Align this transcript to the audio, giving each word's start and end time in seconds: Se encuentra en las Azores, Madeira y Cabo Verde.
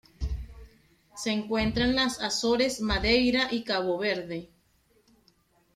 Se 1.15 1.29
encuentra 1.29 1.83
en 1.83 1.95
las 1.95 2.21
Azores, 2.21 2.81
Madeira 2.81 3.49
y 3.51 3.63
Cabo 3.63 3.99
Verde. 3.99 4.49